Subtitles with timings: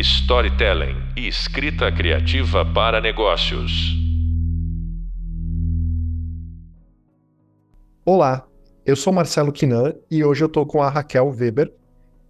[0.00, 3.70] storytelling e escrita criativa para negócios.
[8.04, 8.46] Olá,
[8.86, 11.70] eu sou Marcelo Quinan e hoje eu estou com a Raquel Weber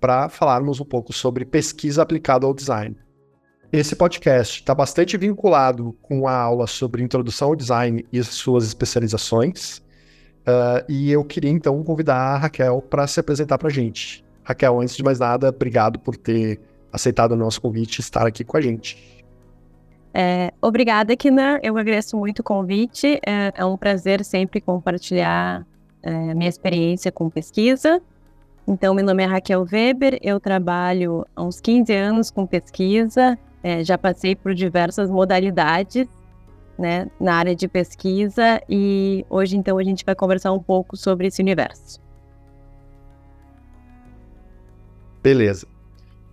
[0.01, 2.97] para falarmos um pouco sobre pesquisa aplicada ao design.
[3.73, 9.79] Esse podcast está bastante vinculado com a aula sobre introdução ao design e suas especializações.
[10.41, 14.25] Uh, e eu queria então convidar a Raquel para se apresentar para a gente.
[14.43, 16.59] Raquel, antes de mais nada, obrigado por ter
[16.93, 19.24] aceitado o nosso convite e estar aqui com a gente.
[20.12, 21.60] É, obrigada, Kina.
[21.62, 23.20] Eu agradeço muito o convite.
[23.27, 25.64] É, é um prazer sempre compartilhar
[26.02, 28.00] é, minha experiência com pesquisa.
[28.66, 33.83] Então, meu nome é Raquel Weber, eu trabalho há uns 15 anos com pesquisa, é,
[33.83, 36.06] já passei por diversas modalidades
[36.78, 41.27] né, na área de pesquisa e hoje, então, a gente vai conversar um pouco sobre
[41.27, 42.00] esse universo.
[45.22, 45.66] Beleza.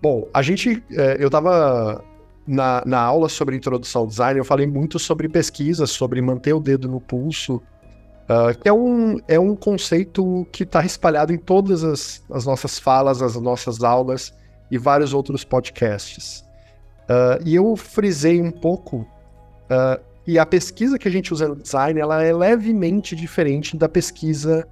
[0.07, 2.01] Bom, a gente, é, eu estava
[2.47, 6.61] na, na aula sobre introdução ao design, eu falei muito sobre pesquisa, sobre manter o
[6.61, 11.83] dedo no pulso, uh, que é um, é um conceito que está espalhado em todas
[11.83, 14.33] as, as, nossas falas, as nossas aulas
[14.71, 16.39] e vários outros podcasts.
[17.09, 21.55] Uh, e eu frisei um pouco uh, e a pesquisa que a gente usa no
[21.57, 24.65] design, ela é levemente diferente da pesquisa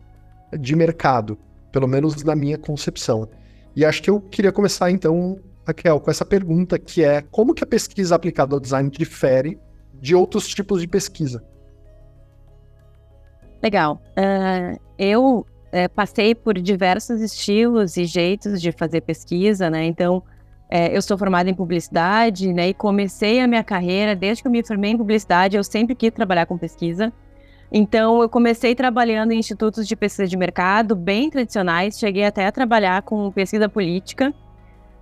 [0.58, 1.38] de mercado,
[1.74, 3.28] pelo menos na minha concepção.
[3.76, 7.64] E acho que eu queria começar então, Raquel, com essa pergunta que é como que
[7.64, 9.60] a pesquisa aplicada ao design difere
[9.94, 11.44] de outros tipos de pesquisa?
[13.62, 14.02] Legal.
[14.12, 19.86] Uh, eu uh, passei por diversos estilos e jeitos de fazer pesquisa, né?
[19.86, 22.70] Então, uh, eu sou formada em publicidade, né?
[22.70, 26.12] E comecei a minha carreira, desde que eu me formei em publicidade, eu sempre quis
[26.12, 27.12] trabalhar com pesquisa.
[27.72, 32.52] Então, eu comecei trabalhando em institutos de pesquisa de mercado bem tradicionais, cheguei até a
[32.52, 34.34] trabalhar com pesquisa política.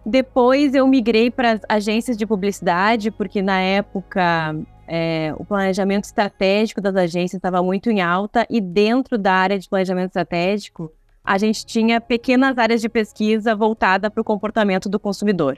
[0.06, 4.56] Depois, eu migrei para agências de publicidade, porque na época
[4.88, 9.68] é, o planejamento estratégico das agências estava muito em alta, e dentro da área de
[9.70, 10.92] planejamento estratégico,
[11.24, 15.58] a gente tinha pequenas áreas de pesquisa voltada para o comportamento do consumidor.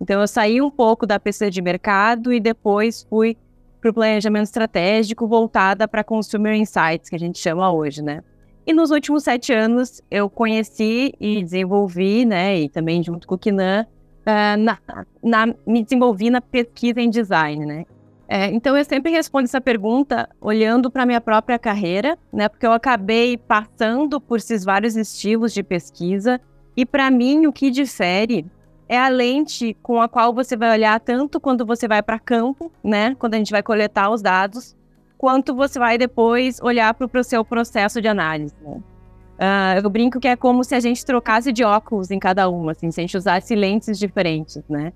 [0.00, 3.36] Então, eu saí um pouco da pesquisa de mercado e depois fui
[3.82, 8.22] para o planejamento estratégico voltada para Consumer Insights, que a gente chama hoje, né?
[8.64, 13.38] E nos últimos sete anos eu conheci e desenvolvi, né, e também junto com o
[13.38, 13.84] Kinan,
[14.20, 14.78] uh, na,
[15.20, 17.84] na, me desenvolvi na pesquisa em design, né?
[18.28, 22.48] É, então eu sempre respondo essa pergunta olhando para minha própria carreira, né?
[22.48, 26.40] Porque eu acabei passando por esses vários estilos de pesquisa
[26.76, 28.46] e para mim o que difere
[28.92, 32.70] é a lente com a qual você vai olhar tanto quando você vai para campo,
[32.84, 33.16] né?
[33.18, 34.76] Quando a gente vai coletar os dados,
[35.16, 38.54] quanto você vai depois olhar para o seu processo de análise.
[38.60, 38.76] Né?
[38.76, 42.72] Uh, eu brinco que é como se a gente trocasse de óculos em cada uma,
[42.72, 44.92] assim, se a gente usasse lentes diferentes, né?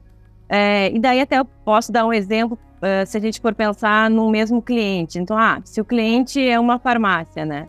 [0.46, 4.10] É, e daí até eu posso dar um exemplo, uh, se a gente for pensar
[4.10, 5.18] no mesmo cliente.
[5.18, 7.66] Então, ah, se o cliente é uma farmácia, né?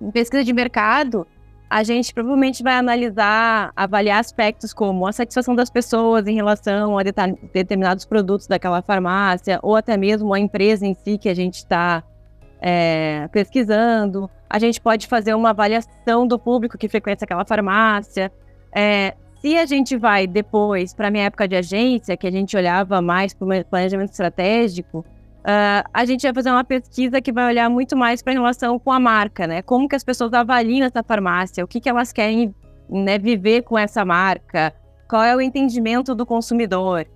[0.00, 1.26] Em pesquisa de mercado,
[1.74, 7.02] a gente provavelmente vai analisar, avaliar aspectos como a satisfação das pessoas em relação a
[7.02, 12.04] determinados produtos daquela farmácia, ou até mesmo a empresa em si que a gente está
[12.60, 14.30] é, pesquisando.
[14.48, 18.30] A gente pode fazer uma avaliação do público que frequenta aquela farmácia.
[18.72, 23.02] É, se a gente vai depois para minha época de agência, que a gente olhava
[23.02, 25.04] mais para o planejamento estratégico,
[25.44, 28.78] Uh, a gente vai fazer uma pesquisa que vai olhar muito mais para a relação
[28.78, 29.60] com a marca, né?
[29.60, 32.54] Como que as pessoas avaliam essa farmácia, o que, que elas querem
[32.88, 34.72] né, viver com essa marca,
[35.06, 37.06] qual é o entendimento do consumidor.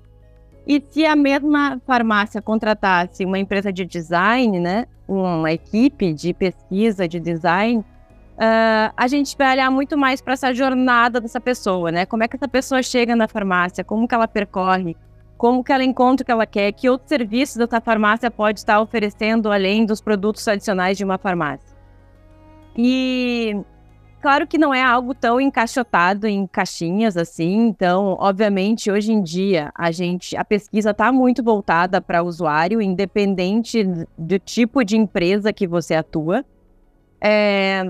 [0.67, 7.09] E se a mesma farmácia contratasse uma empresa de design, né, uma equipe de pesquisa
[7.09, 12.05] de design, uh, a gente vai olhar muito mais para essa jornada dessa pessoa, né?
[12.05, 14.95] Como é que essa pessoa chega na farmácia, como que ela percorre,
[15.39, 18.81] como que ela encontra o que ela quer, que outros serviços essa farmácia pode estar
[18.81, 21.79] oferecendo além dos produtos tradicionais de uma farmácia.
[22.77, 23.57] E
[24.21, 29.71] claro que não é algo tão encaixotado em caixinhas assim, então, obviamente, hoje em dia
[29.77, 33.85] a gente a pesquisa está muito voltada para o usuário, independente
[34.19, 36.45] do tipo de empresa que você atua.
[37.21, 37.85] É,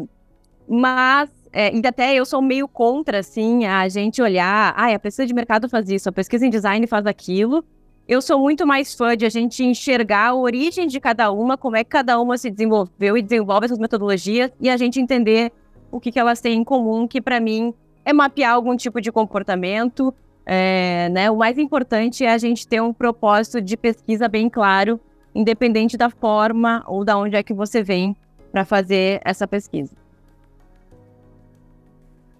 [0.68, 5.26] mas é, e até eu sou meio contra, assim, a gente olhar, ah, a pesquisa
[5.26, 7.64] de mercado faz isso, a pesquisa em design faz aquilo.
[8.06, 11.76] Eu sou muito mais fã de a gente enxergar a origem de cada uma, como
[11.76, 15.52] é que cada uma se desenvolveu e desenvolve essas metodologias, e a gente entender
[15.90, 17.74] o que, que elas têm em comum, que para mim
[18.04, 20.14] é mapear algum tipo de comportamento.
[20.46, 21.30] É, né?
[21.30, 24.98] O mais importante é a gente ter um propósito de pesquisa bem claro,
[25.34, 28.16] independente da forma ou da onde é que você vem
[28.50, 29.94] para fazer essa pesquisa.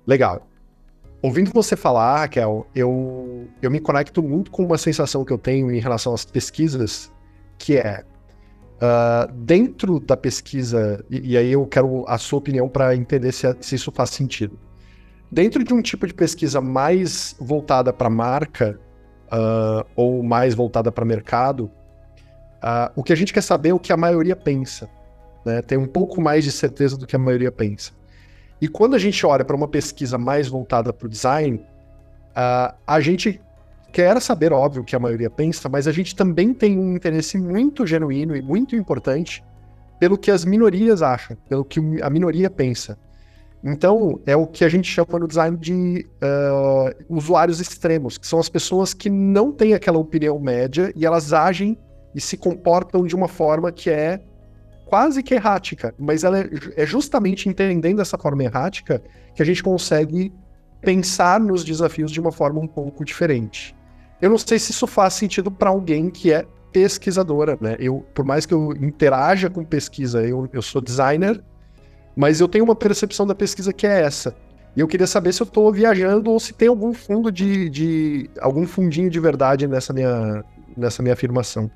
[0.08, 0.48] Legal.
[1.20, 5.70] ouvindo você falar, Raquel, eu, eu me conecto muito com uma sensação que eu tenho
[5.70, 7.12] em relação às pesquisas,
[7.58, 8.04] que é
[8.76, 13.54] uh, dentro da pesquisa, e, e, aí eu quero a sua opinião para entender se,
[13.60, 14.58] se isso faz sentido.
[15.30, 18.80] Dentro de um tipo de pesquisa mais voltada para marca
[19.26, 21.64] uh, ou mais voltada para mercado,
[22.64, 24.88] uh, o que a gente quer saber é o que a maioria pensa.
[25.44, 25.60] Né?
[25.60, 27.97] Tem um pouco mais de certeza do que a maioria pensa.
[28.60, 33.00] E quando a gente olha para uma pesquisa mais voltada para o design, uh, a
[33.00, 33.40] gente
[33.92, 37.38] quer saber, óbvio, o que a maioria pensa, mas a gente também tem um interesse
[37.38, 39.44] muito genuíno e muito importante
[39.98, 42.98] pelo que as minorias acham, pelo que a minoria pensa.
[43.62, 48.38] Então, é o que a gente chama no design de uh, usuários extremos, que são
[48.38, 51.76] as pessoas que não têm aquela opinião média e elas agem
[52.14, 54.20] e se comportam de uma forma que é
[54.88, 59.02] quase que errática, mas ela é, é justamente entendendo essa forma errática
[59.34, 60.32] que a gente consegue
[60.80, 63.74] pensar nos desafios de uma forma um pouco diferente.
[64.20, 67.76] Eu não sei se isso faz sentido para alguém que é pesquisadora, né?
[67.78, 71.42] Eu, por mais que eu interaja com pesquisa, eu, eu sou designer,
[72.16, 74.34] mas eu tenho uma percepção da pesquisa que é essa.
[74.76, 78.30] E eu queria saber se eu estou viajando ou se tem algum fundo de, de,
[78.40, 80.44] algum fundinho de verdade nessa minha,
[80.76, 81.70] nessa minha afirmação.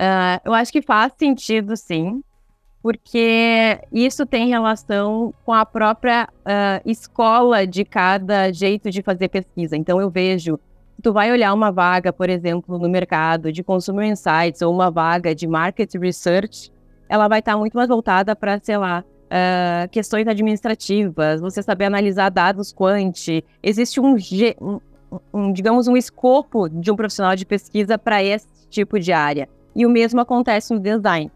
[0.00, 2.22] Uh, eu acho que faz sentido, sim,
[2.82, 9.76] porque isso tem relação com a própria uh, escola de cada jeito de fazer pesquisa.
[9.76, 10.58] Então, eu vejo,
[11.02, 15.34] tu vai olhar uma vaga, por exemplo, no mercado de Consumer Insights ou uma vaga
[15.34, 16.72] de Market Research,
[17.06, 22.30] ela vai estar muito mais voltada para, sei lá, uh, questões administrativas, você saber analisar
[22.30, 23.42] dados quant.
[23.62, 24.16] Existe um,
[24.62, 24.80] um,
[25.34, 29.46] um, digamos, um escopo de um profissional de pesquisa para esse tipo de área.
[29.80, 31.32] E o mesmo acontece no design,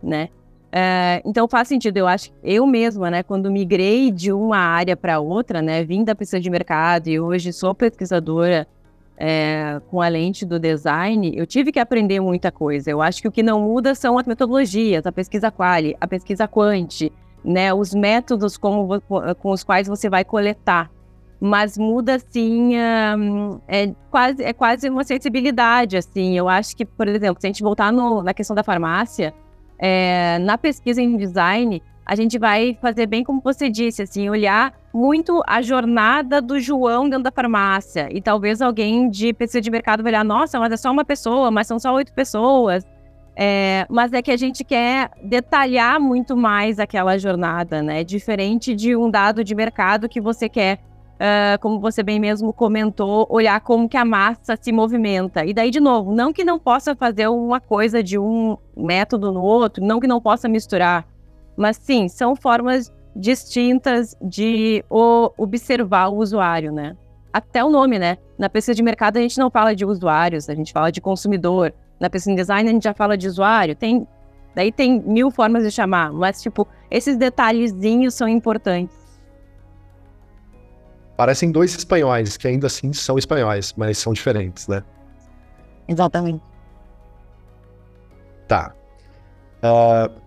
[0.00, 0.28] né?
[0.70, 5.18] É, então faz sentido, eu acho, eu mesma, né, quando migrei de uma área para
[5.18, 8.68] outra, né, vim da pesquisa de mercado e hoje sou pesquisadora
[9.18, 12.88] é, com a lente do design, eu tive que aprender muita coisa.
[12.88, 16.46] Eu acho que o que não muda são as metodologias, a pesquisa quali, a pesquisa
[16.46, 17.10] quant,
[17.44, 19.00] né, os métodos com,
[19.40, 20.88] com os quais você vai coletar
[21.40, 22.76] mas muda assim,
[23.66, 26.36] é quase é quase uma sensibilidade assim.
[26.36, 29.32] Eu acho que, por exemplo, se a gente voltar no, na questão da farmácia,
[29.78, 34.74] é, na pesquisa em design, a gente vai fazer bem como você disse, assim, olhar
[34.92, 38.08] muito a jornada do João dentro da farmácia.
[38.10, 41.50] E talvez alguém de pesquisa de mercado vai olhar, nossa, mas é só uma pessoa,
[41.50, 42.84] mas são só oito pessoas.
[43.36, 48.04] É, mas é que a gente quer detalhar muito mais aquela jornada, né?
[48.04, 50.80] Diferente de um dado de mercado que você quer
[51.20, 55.44] uh, como você bem mesmo comentou, olhar como que a massa se movimenta.
[55.44, 59.42] E daí, de novo, não que não possa fazer uma coisa de um método no
[59.42, 61.06] outro, não que não possa misturar,
[61.56, 64.84] mas sim, são formas distintas de
[65.36, 66.96] observar o usuário, né?
[67.32, 68.16] Até o nome, né?
[68.38, 71.72] Na pesquisa de mercado a gente não fala de usuários, a gente fala de consumidor.
[71.98, 73.76] Na pesquisa em design a gente já fala de usuário.
[73.76, 74.06] Tem,
[74.54, 78.99] daí tem mil formas de chamar, mas tipo, esses detalhezinhos são importantes.
[81.20, 84.82] Parecem dois espanhóis, que ainda assim são espanhóis, mas são diferentes, né?
[85.86, 86.42] Exatamente.
[88.48, 88.74] Tá.
[89.62, 90.18] Uh,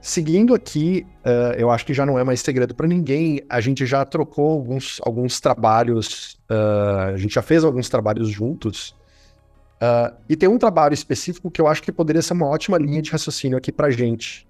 [0.00, 3.42] seguindo aqui, uh, eu acho que já não é mais segredo para ninguém.
[3.46, 8.96] A gente já trocou alguns, alguns trabalhos, uh, a gente já fez alguns trabalhos juntos.
[10.30, 13.10] e tem um trabalho específico que eu acho que poderia ser uma ótima linha de
[13.10, 14.48] raciocínio aqui para gente.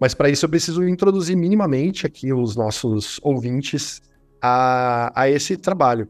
[0.00, 4.00] Mas para isso eu preciso introduzir minimamente aqui os nossos ouvintes
[4.42, 6.08] a, a esse trabalho.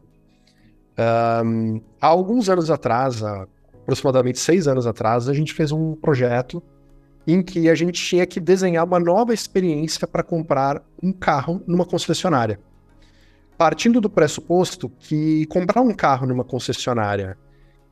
[1.45, 6.61] Um, há alguns anos atrás, aproximadamente seis anos atrás, a gente fez um projeto
[7.27, 11.85] em que a gente tinha que desenhar uma nova experiência para comprar um carro numa
[11.85, 12.59] concessionária.
[13.57, 17.37] Partindo do pressuposto que comprar um carro numa concessionária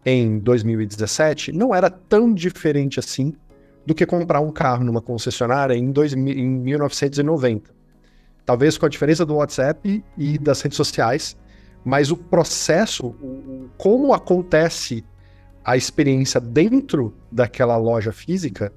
[0.03, 3.33] em 2017 não era tão diferente assim
[3.85, 7.80] do que comprar um carro numa concessionária em, em 1990
[8.51, 11.37] talvez com a diferença do WhatsApp e das redes sociais,
[11.85, 15.05] mas o processo, o, como acontece
[15.63, 18.73] a experiência dentro daquela loja física,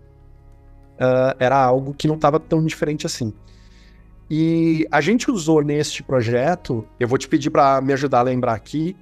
[0.92, 3.34] uh, era algo que não estava tão diferente assim.
[4.30, 8.54] E a gente usou neste projeto, eu vou te pedir para me ajudar a lembrar
[8.54, 8.96] aqui,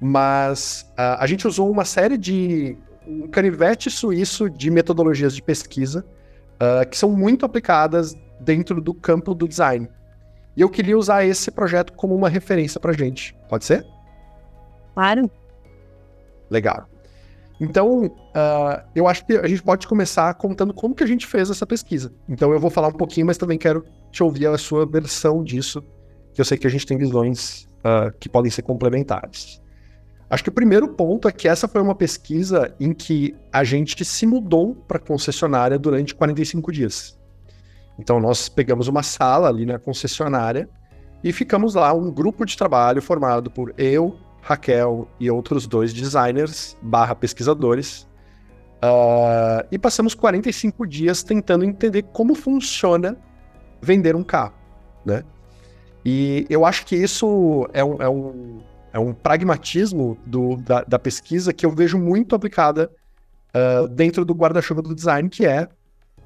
[0.00, 6.02] mas uh, a gente usou uma série de um canivete suíço de metodologias de pesquisa
[6.54, 9.86] uh, que são muito aplicadas dentro do campo do design.
[10.56, 13.36] E eu queria usar esse projeto como uma referência pra gente.
[13.48, 13.84] Pode ser?
[14.94, 15.30] Claro.
[16.48, 16.88] Legal.
[17.60, 21.50] Então, uh, eu acho que a gente pode começar contando como que a gente fez
[21.50, 22.12] essa pesquisa.
[22.28, 25.82] Então, eu vou falar um pouquinho, mas também quero te ouvir a sua versão disso,
[26.32, 29.62] que eu sei que a gente tem visões uh, que podem ser complementares.
[30.28, 34.04] Acho que o primeiro ponto é que essa foi uma pesquisa em que a gente
[34.04, 37.16] se mudou para concessionária durante 45 dias.
[37.98, 40.68] Então nós pegamos uma sala ali na concessionária
[41.22, 46.76] e ficamos lá um grupo de trabalho formado por eu, Raquel e outros dois designers
[46.82, 48.06] barra pesquisadores.
[48.82, 53.16] Uh, e passamos 45 dias tentando entender como funciona
[53.80, 54.54] vender um carro,
[55.04, 55.24] né?
[56.04, 58.60] E eu acho que isso é um, é um,
[58.92, 62.90] é um pragmatismo do, da, da, pesquisa que eu vejo muito aplicada
[63.54, 65.66] uh, dentro do guarda-chuva do design, que é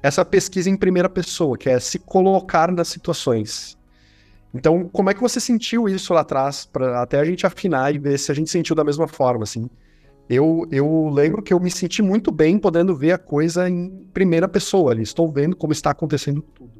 [0.01, 3.77] essa pesquisa em primeira pessoa, que é se colocar nas situações.
[4.53, 7.99] Então, como é que você sentiu isso lá atrás, para até a gente afinar e
[7.99, 9.69] ver se a gente sentiu da mesma forma, assim?
[10.29, 14.47] Eu, eu lembro que eu me senti muito bem podendo ver a coisa em primeira
[14.47, 15.01] pessoa ali.
[15.01, 16.71] Estou vendo como está acontecendo tudo.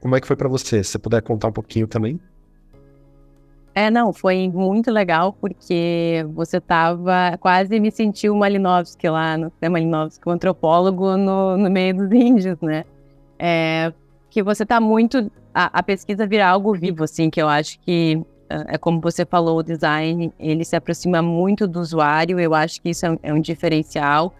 [0.00, 0.82] Como é que foi para você?
[0.82, 2.18] Se você puder contar um pouquinho também.
[3.78, 9.68] É, não, foi muito legal porque você tava quase me sentiu Malinowski lá, no, né,
[9.68, 12.84] Malinowski, um antropólogo no, no meio dos índios, né?
[13.38, 13.92] É,
[14.28, 18.20] que você tá muito a, a, pesquisa vira algo vivo, assim, que eu acho que
[18.50, 22.40] é, é como você falou, o design ele se aproxima muito do usuário.
[22.40, 24.34] Eu acho que isso é um, é um diferencial.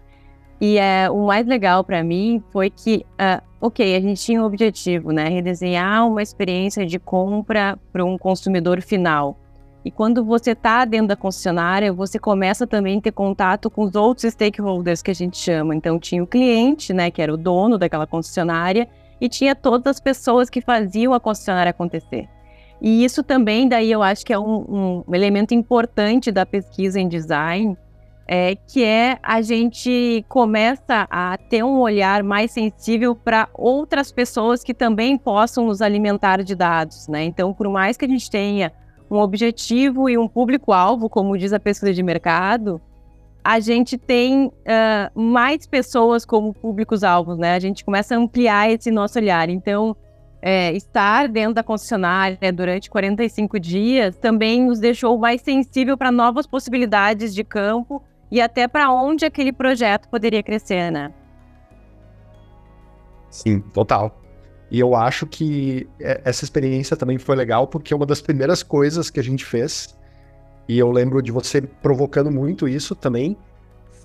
[0.61, 4.45] E é, o mais legal para mim foi que, uh, ok, a gente tinha um
[4.45, 5.29] objetivo, né?
[5.29, 9.37] Redesenhar uma experiência de compra para um consumidor final.
[9.85, 13.95] E quando você está dentro da concessionária, você começa também a ter contato com os
[13.95, 15.73] outros stakeholders que a gente chama.
[15.73, 18.89] Então, tinha o cliente, né, que era o dono daquela concessionária,
[19.21, 22.27] e tinha todas as pessoas que faziam a concessionária acontecer.
[22.81, 27.07] E isso também, daí eu acho que é um, um elemento importante da pesquisa em
[27.07, 27.77] design,
[28.31, 34.63] é, que é a gente começa a ter um olhar mais sensível para outras pessoas
[34.63, 37.23] que também possam nos alimentar de dados, né?
[37.23, 38.71] Então, por mais que a gente tenha
[39.09, 42.79] um objetivo e um público-alvo, como diz a pesquisa de mercado,
[43.43, 47.55] a gente tem uh, mais pessoas como públicos-alvos, né?
[47.55, 49.49] A gente começa a ampliar esse nosso olhar.
[49.49, 49.97] Então,
[50.39, 56.45] é, estar dentro da concessionária durante 45 dias também nos deixou mais sensível para novas
[56.45, 61.13] possibilidades de campo e até para onde aquele projeto poderia crescer, né?
[63.29, 64.21] Sim, total.
[64.71, 69.09] E eu acho que é, essa experiência também foi legal porque uma das primeiras coisas
[69.09, 69.97] que a gente fez
[70.69, 73.35] e eu lembro de você provocando muito isso também,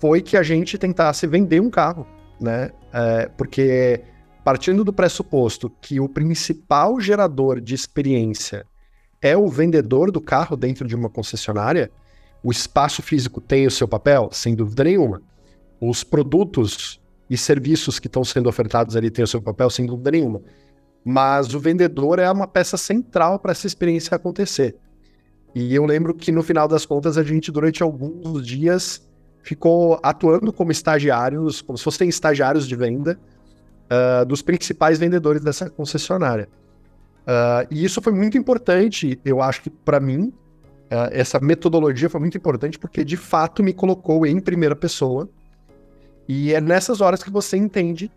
[0.00, 2.06] foi que a gente tentasse vender um carro,
[2.40, 2.70] né?
[2.90, 4.02] É, porque
[4.42, 8.66] partindo do pressuposto que o principal gerador de experiência
[9.20, 11.90] é o vendedor do carro dentro de uma concessionária,
[12.44, 15.22] o espaço físico tem o seu papel, sem dúvida nenhuma.
[15.80, 20.10] Os produtos e serviços que estão sendo ofertados ali têm o seu papel, sem dúvida
[20.10, 20.42] nenhuma.
[21.02, 24.76] Mas o vendedor é uma peça central para essa experiência acontecer.
[25.54, 29.08] E eu lembro que no final das contas a gente, durante alguns dias,
[29.42, 33.18] ficou atuando como estagiários, como se fossem estagiários de venda,
[33.84, 36.46] uh, dos principais vendedores dessa concessionária.
[37.22, 40.30] Uh, e isso foi muito importante, eu acho que para mim,
[41.10, 45.28] essa metodologia foi muito importante porque de fato me colocou em primeira pessoa.
[46.28, 48.10] E é nessas horas que você entende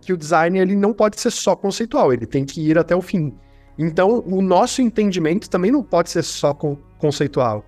[0.00, 3.02] que o design ele não pode ser só conceitual, ele tem que ir até o
[3.02, 3.34] fim.
[3.78, 6.54] Então, o nosso entendimento também não pode ser só
[6.98, 7.64] conceitual.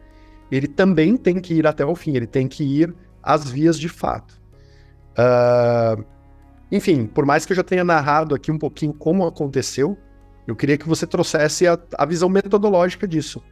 [0.51, 3.89] Ele também tem que ir até o fim, ele tem que ir às vias de
[3.89, 4.41] fato.
[5.13, 6.05] Uh,
[6.71, 9.97] enfim, por mais que eu já tenha narrado aqui um pouquinho como aconteceu,
[10.47, 13.43] eu queria que você trouxesse a, a visão metodológica disso.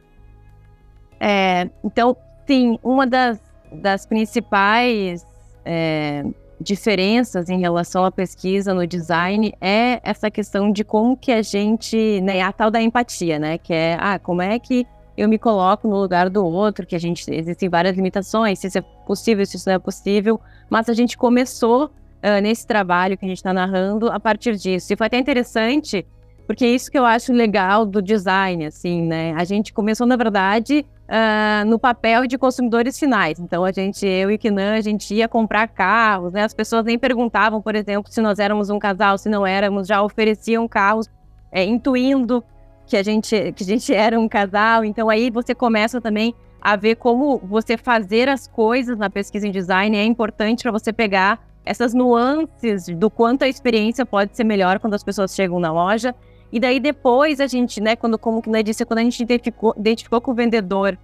[1.23, 3.39] É, então, sim, uma das,
[3.71, 5.23] das principais
[5.63, 6.25] é,
[6.59, 12.19] diferenças em relação à pesquisa no design é essa questão de como que a gente,
[12.21, 15.87] né, a tal da empatia, né, que é, ah, como é que eu me coloco
[15.87, 19.57] no lugar do outro, que a gente, existem várias limitações, se isso é possível, se
[19.57, 23.53] isso não é possível, mas a gente começou uh, nesse trabalho que a gente está
[23.53, 26.05] narrando a partir disso, e foi até interessante,
[26.47, 30.15] porque é isso que eu acho legal do design, assim, né, a gente começou, na
[30.15, 33.37] verdade, uh, no papel de consumidores finais.
[33.37, 36.43] Então, a gente, eu e Kinan, a gente ia comprar carros, né?
[36.43, 40.01] As pessoas nem perguntavam, por exemplo, se nós éramos um casal, se não éramos, já
[40.01, 41.09] ofereciam carros,
[41.51, 42.43] é, intuindo
[42.87, 44.85] que a, gente, que a gente era um casal.
[44.85, 49.51] Então, aí você começa também a ver como você fazer as coisas na pesquisa em
[49.51, 54.79] design é importante para você pegar essas nuances do quanto a experiência pode ser melhor
[54.79, 56.13] quando as pessoas chegam na loja
[56.51, 59.73] e daí depois a gente, né, quando, como que né, disse, quando a gente identificou,
[59.77, 60.97] identificou que o vendedor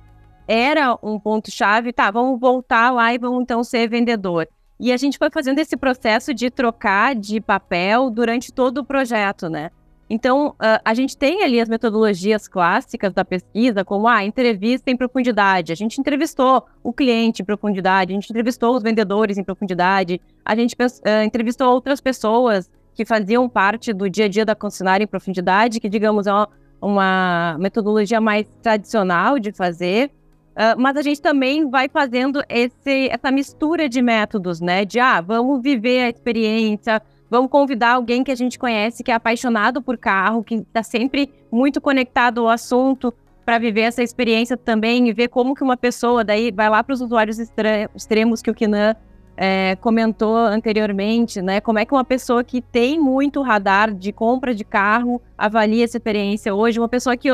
[0.47, 4.47] era um ponto-chave, tá, vamos voltar lá e vamos então ser vendedor.
[4.79, 9.49] E a gente foi fazendo esse processo de trocar de papel durante todo o projeto,
[9.49, 9.71] né?
[10.09, 14.95] Então, uh, a gente tem ali as metodologias clássicas da pesquisa, como a entrevista em
[14.95, 15.73] profundidade.
[15.73, 20.55] A gente entrevistou o cliente em profundidade, a gente entrevistou os vendedores em profundidade, a
[20.55, 25.07] gente uh, entrevistou outras pessoas que faziam parte do dia a dia da concessionária em
[25.07, 26.49] profundidade, que, digamos, é uma,
[26.81, 30.09] uma metodologia mais tradicional de fazer.
[30.55, 34.83] Uh, mas a gente também vai fazendo esse, essa mistura de métodos, né?
[34.83, 36.99] De, ah, vamos viver a experiência,
[37.29, 41.29] Vamos convidar alguém que a gente conhece, que é apaixonado por carro, que está sempre
[41.51, 43.13] muito conectado ao assunto,
[43.45, 46.93] para viver essa experiência também e ver como que uma pessoa daí vai lá para
[46.93, 48.95] os usuários extremos que o Kinan
[49.37, 51.61] é, comentou anteriormente, né?
[51.61, 55.97] Como é que uma pessoa que tem muito radar de compra de carro avalia essa
[55.97, 56.79] experiência hoje?
[56.79, 57.29] Uma pessoa que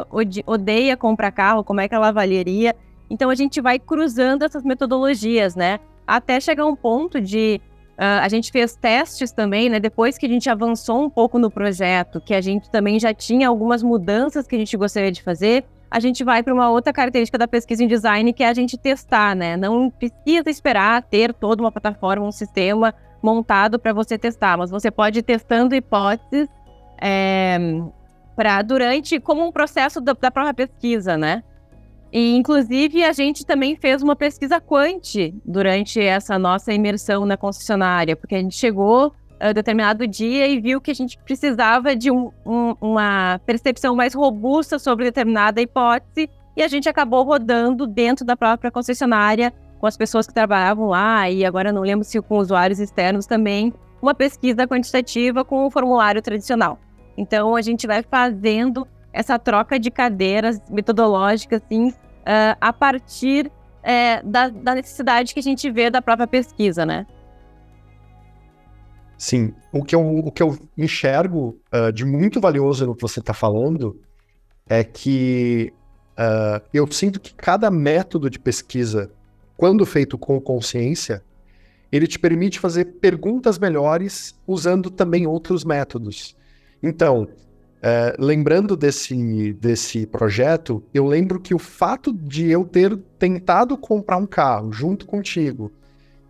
[0.46, 2.76] odeia comprar carro, como é que ela avaliaria?
[3.10, 5.80] Então a gente vai cruzando essas metodologias, né?
[6.06, 7.62] Até chegar um ponto de
[7.94, 9.80] Uh, a gente fez testes também, né?
[9.80, 13.48] Depois que a gente avançou um pouco no projeto, que a gente também já tinha
[13.48, 17.38] algumas mudanças que a gente gostaria de fazer, a gente vai para uma outra característica
[17.38, 19.56] da pesquisa em design, que é a gente testar, né?
[19.56, 24.90] Não precisa esperar ter toda uma plataforma, um sistema montado para você testar, mas você
[24.90, 26.50] pode ir testando hipóteses
[27.00, 27.84] é, eh,
[28.36, 31.44] para durante, como um processo da, da própria pesquisa, né?
[32.12, 35.14] E, inclusive, a gente também fez uma pesquisa quant
[35.46, 39.14] durante essa nossa imersão na concessionária, porque a gente chegou
[39.50, 44.14] a determinado dia e viu que a gente precisava de um, um, uma percepção mais
[44.14, 49.98] robusta sobre determinada hipótese, e a gente acabou rodando dentro da própria concessionária com as
[49.98, 54.66] pessoas que trabalhavam lá, e agora não lembro se com usuários externos também, uma pesquisa
[54.66, 56.80] quantitativa com o formulário tradicional.
[57.18, 64.28] Então, a gente vai fazendo essa troca de cadeiras metodológicas, assim, uh, a partir uh,
[64.28, 67.06] da, da, necessidade que a gente vê da própria pesquisa, né?
[69.18, 73.20] Sim, o que eu, o que eu enxergo uh, de muito valioso no que você
[73.20, 74.00] está falando
[74.68, 75.74] é que
[76.72, 79.12] eu sinto que cada método de pesquisa,
[79.58, 81.24] quando feito com consciência,
[81.92, 86.36] ele te permite fazer perguntas melhores usando também outros métodos.
[86.82, 87.28] Então,
[87.82, 94.18] é, lembrando desse, desse projeto, eu lembro que o fato de eu ter tentado comprar
[94.18, 95.72] um carro junto contigo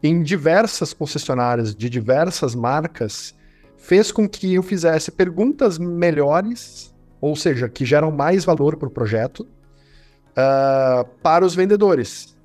[0.03, 3.33] em diversas concessionárias de diversas marcas
[3.77, 8.91] fez com que eu fizesse perguntas melhores, ou seja, que geram mais valor para o
[8.91, 9.47] projeto,
[10.31, 12.35] uh, para os vendedores.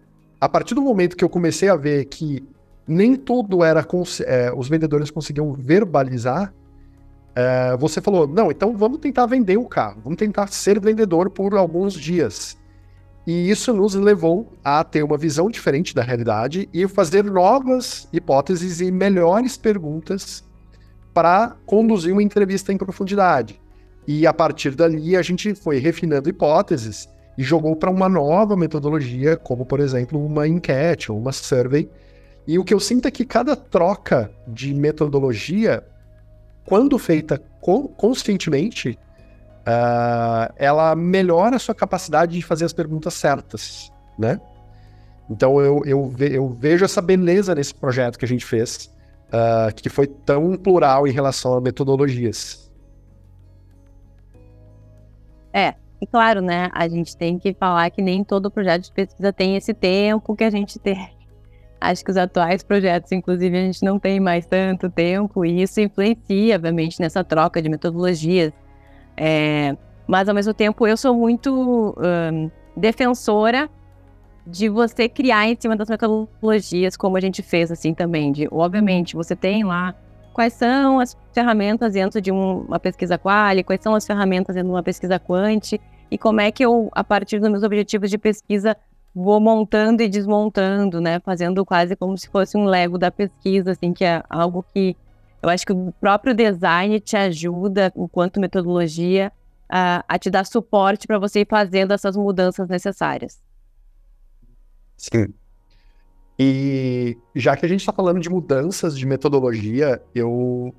[0.40, 2.46] A partir do momento que eu comecei a ver que
[2.88, 3.86] nem tudo era.
[4.24, 6.54] É, os vendedores conseguiam verbalizar,
[7.34, 11.54] é, você falou, não, então vamos tentar vender o carro, vamos tentar ser vendedor por
[11.54, 12.57] alguns dias.
[13.28, 18.80] E isso nos levou a ter uma visão diferente da realidade e fazer novas hipóteses
[18.80, 20.42] e melhores perguntas
[21.12, 23.60] para conduzir uma entrevista em profundidade.
[24.06, 29.36] E a partir dali a gente foi refinando hipóteses e jogou para uma nova metodologia,
[29.36, 31.86] como por exemplo uma enquete ou uma survey.
[32.46, 35.84] E o que eu sinto é que cada troca de metodologia
[36.64, 37.38] quando feita
[37.94, 38.98] conscientemente,
[39.68, 44.40] uh, ela melhora a sua capacidade de fazer as perguntas certas, né?
[45.30, 48.90] Então eu, eu, ve, eu vejo essa beleza nesse projeto que a gente fez,
[49.28, 52.72] uh, que foi tão plural em relação a metodologias.
[55.52, 56.70] É, e claro, né?
[56.72, 60.44] A gente tem que falar que nem todo projeto de pesquisa tem esse tempo que
[60.44, 61.18] a gente tem
[61.80, 65.80] Acho que os atuais projetos, inclusive, a gente não tem mais tanto tempo e isso
[65.80, 68.52] influencia, obviamente, nessa troca de metodologias.
[69.20, 69.76] É,
[70.06, 73.68] mas, ao mesmo tempo, eu sou muito um, defensora
[74.46, 78.30] de você criar em cima das metodologias, como a gente fez assim também.
[78.30, 79.94] De, obviamente, você tem lá
[80.32, 84.68] quais são as ferramentas dentro de um, uma pesquisa quali, quais são as ferramentas dentro
[84.68, 85.72] de uma pesquisa quant,
[86.10, 88.76] e como é que eu, a partir dos meus objetivos de pesquisa,
[89.14, 91.20] vou montando e desmontando, né?
[91.20, 94.96] Fazendo quase como se fosse um Lego da pesquisa, assim, que é algo que
[95.42, 99.32] eu acho que o próprio design te ajuda, enquanto metodologia,
[99.68, 103.40] a, a te dar suporte para você ir fazendo essas mudanças necessárias.
[104.96, 105.32] Sim.
[106.38, 110.74] E já que a gente está falando de mudanças de metodologia, eu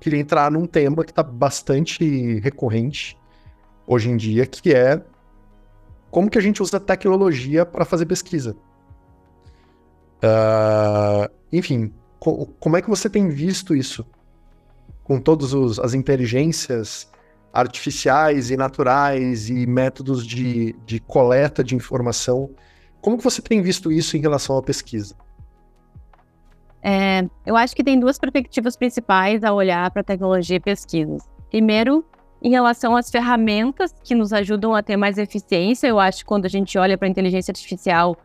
[0.00, 3.16] queria entrar num tema que está bastante recorrente
[3.86, 5.02] hoje em dia, que é
[6.10, 8.56] como que a gente usa tecnologia para fazer pesquisa.
[10.22, 14.06] Uh, enfim, como é que você tem visto isso?
[15.02, 17.10] Com todas as inteligências
[17.52, 22.50] artificiais e naturais e métodos de, de coleta de informação,
[23.00, 25.16] como que você tem visto isso em relação à pesquisa?
[26.82, 31.22] É, eu acho que tem duas perspectivas principais a olhar para tecnologia e pesquisas.
[31.50, 32.04] Primeiro,
[32.42, 36.46] Em relação às ferramentas que nos ajudam a ter mais eficiência, eu acho que quando
[36.46, 38.16] a gente olha para a inteligência artificial,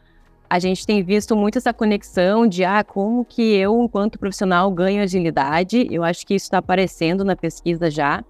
[0.56, 5.04] a gente tem visto muito essa conexão de ah, como que eu, enquanto profissional, ganho
[5.04, 5.86] agilidade.
[5.92, 8.24] Eu acho que isso está aparecendo na pesquisa já.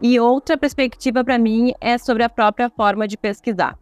[0.00, 3.78] E outra perspectiva para mim é sobre a própria forma de pesquisar.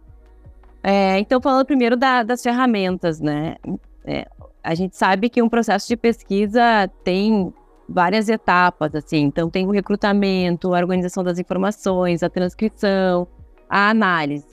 [0.82, 3.56] É, então, falando primeiro da, das ferramentas, né?
[4.04, 4.26] É,
[4.62, 7.50] a gente sabe que um processo de pesquisa tem
[7.88, 9.20] várias etapas, assim.
[9.20, 13.26] Então, tem o recrutamento, a organização das informações, a transcrição,
[13.70, 14.46] a análise.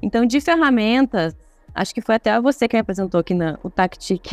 [0.00, 1.36] Então, de ferramentas,
[1.74, 4.32] acho que foi até você que me apresentou aqui na, o Tactic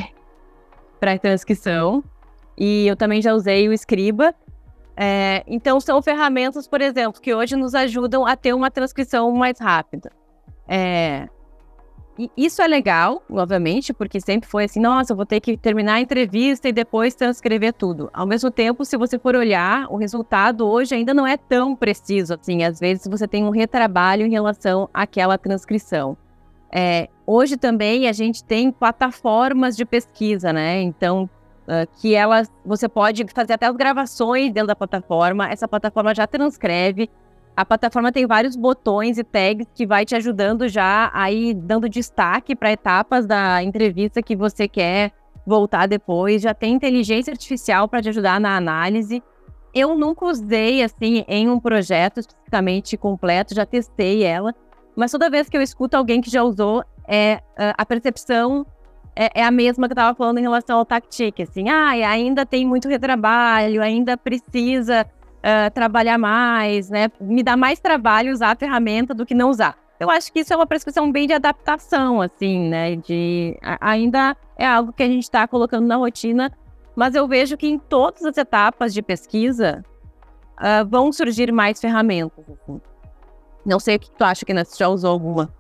[1.00, 2.04] para transcrição.
[2.58, 4.36] E eu também já usei o Scriba.
[4.96, 9.58] É, então, são ferramentas, por exemplo, que hoje nos ajudam a ter uma transcrição mais
[9.60, 10.12] rápida.
[10.68, 11.30] É,
[12.20, 15.94] e isso é legal, obviamente, porque sempre foi assim, nossa, eu vou ter que terminar
[15.94, 18.10] a entrevista e depois transcrever tudo.
[18.12, 22.34] Ao mesmo tempo, se você for olhar, o resultado hoje ainda não é tão preciso
[22.34, 22.66] assim.
[22.66, 26.18] Às vezes você tem um retrabalho em relação àquela transcrição.
[26.72, 30.82] É, hoje também a gente tem plataformas de pesquisa, né?
[30.82, 31.30] Então,
[31.68, 35.50] uh, que elas, você pode fazer até as gravações dentro da plataforma.
[35.50, 37.10] Essa plataforma já transcreve
[37.60, 42.56] a plataforma tem vários botões e tags que vai te ajudando já aí dando destaque
[42.56, 45.12] para etapas da entrevista que você quer
[45.46, 46.42] voltar depois.
[46.42, 49.22] Já tem inteligência artificial para te ajudar na análise.
[49.74, 54.56] Eu nunca usei assim em um projeto especificamente completo, já testei ela,
[55.00, 57.42] mas toda vez que eu escuto alguém que já usou, é
[57.78, 58.66] a percepção
[59.16, 62.46] é, é a mesma que eu estava falando em relação ao Tactic, assim, ah, ainda
[62.46, 65.06] tem muito retrabalho, ainda precisa
[65.40, 67.10] uh, trabalhar mais, né?
[67.20, 69.78] Me dá mais trabalho usar a ferramenta do que não usar.
[70.00, 72.96] Eu acho que isso é uma prescrição bem de adaptação, assim, né?
[72.96, 76.50] De ainda é algo que a gente está colocando na rotina,
[76.96, 79.84] mas eu vejo que em todas as etapas de pesquisa
[80.58, 82.46] uh, vão surgir mais ferramentas.
[82.50, 82.80] Assim.
[83.66, 85.54] Não sei o que tu acha que você já usou alguma.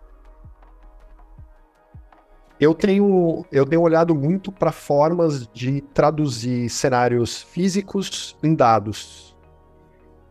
[2.59, 9.35] Eu tenho, eu tenho olhado muito para formas de traduzir cenários físicos em dados.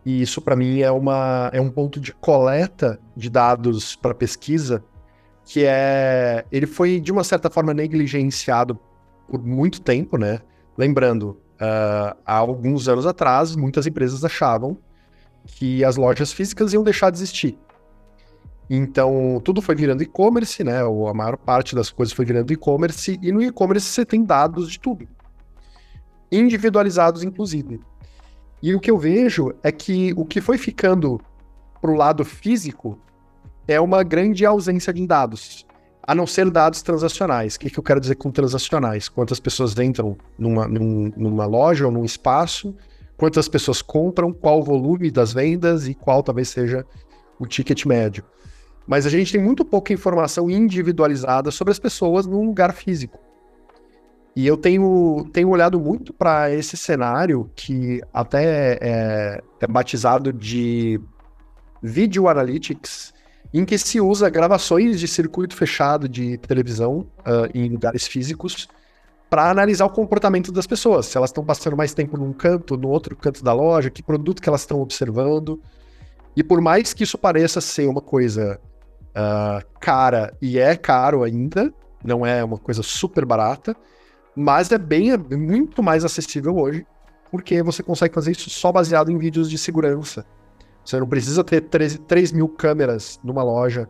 [0.04, 4.84] E isso, para mim, é, uma, é um ponto de coleta de dados para pesquisa
[5.48, 6.44] que é.
[6.52, 8.78] Ele foi, de uma certa forma, negligenciado
[9.26, 10.40] por muito tempo, né?
[10.76, 14.76] Lembrando, uh, há alguns anos atrás, muitas empresas achavam
[15.48, 17.58] que as lojas físicas iam deixar de existir.
[18.70, 20.84] Então, tudo foi virando e-commerce, né?
[20.84, 24.70] Ou a maior parte das coisas foi virando e-commerce, e no e-commerce você tem dados
[24.70, 25.08] de tudo.
[26.30, 27.80] Individualizados, inclusive.
[28.62, 31.20] E o que eu vejo é que o que foi ficando
[31.80, 32.98] pro lado físico
[33.66, 35.66] é uma grande ausência de dados,
[36.02, 37.54] a não ser dados transacionais.
[37.54, 39.08] O que, que eu quero dizer com transacionais?
[39.08, 42.74] Quantas pessoas entram numa, num, numa loja ou num espaço,
[43.18, 46.86] quantas pessoas compram, qual o volume das vendas e qual talvez seja
[47.38, 48.24] o ticket médio.
[48.86, 53.18] Mas a gente tem muito pouca informação individualizada sobre as pessoas num lugar físico.
[54.36, 61.00] E eu tenho, tenho olhado muito para esse cenário que até é, é, batizado de
[61.82, 63.12] Video Analytics,
[63.52, 68.68] em que se usa gravações de circuito fechado de televisão uh, em lugares físicos
[69.28, 71.06] para analisar o comportamento das pessoas.
[71.06, 74.40] Se elas estão passando mais tempo num canto, no outro canto da loja, que produto
[74.40, 75.60] que elas estão observando.
[76.34, 78.60] E por mais que isso pareça ser uma coisa
[79.10, 81.72] uh, cara, e é caro ainda,
[82.04, 83.76] não é uma coisa super barata,
[84.34, 86.86] mas é bem, é muito mais acessível hoje,
[87.30, 90.24] porque você consegue fazer isso só baseado em vídeos de segurança.
[90.84, 93.86] Você não precisa ter 3, 3 mil câmeras numa loja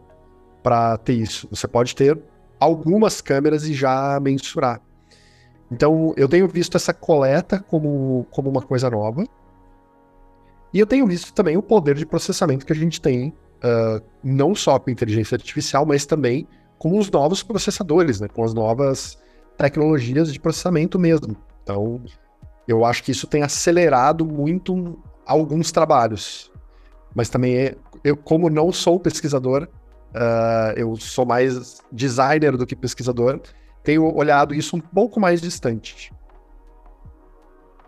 [0.62, 1.46] para ter isso.
[1.50, 2.18] Você pode ter
[2.58, 4.80] algumas câmeras e já mensurar.
[5.70, 9.24] Então, eu tenho visto essa coleta como, como uma coisa nova.
[10.72, 14.54] E eu tenho visto também o poder de processamento que a gente tem, uh, não
[14.54, 16.46] só com inteligência artificial, mas também
[16.78, 18.28] com os novos processadores, né?
[18.28, 19.18] com as novas
[19.56, 21.36] tecnologias de processamento mesmo.
[21.62, 22.00] Então,
[22.66, 26.50] eu acho que isso tem acelerado muito alguns trabalhos.
[27.14, 29.68] Mas também, é, eu, como não sou pesquisador,
[30.14, 33.40] uh, eu sou mais designer do que pesquisador,
[33.82, 36.12] tenho olhado isso um pouco mais distante.